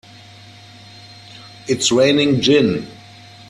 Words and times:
It's 1.67 1.91
raining 1.91 2.41
gin! 2.41 2.87